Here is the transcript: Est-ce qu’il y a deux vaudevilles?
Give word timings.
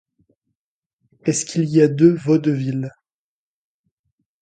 Est-ce 1.25 1.45
qu’il 1.45 1.65
y 1.65 1.79
a 1.79 1.87
deux 1.87 2.15
vaudevilles? 2.15 2.89